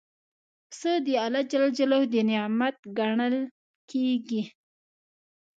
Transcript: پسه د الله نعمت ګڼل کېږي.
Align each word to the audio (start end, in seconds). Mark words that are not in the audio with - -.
پسه 0.69 0.91
د 1.05 1.07
الله 1.25 2.03
نعمت 2.29 2.75
ګڼل 2.97 3.35
کېږي. 3.89 4.43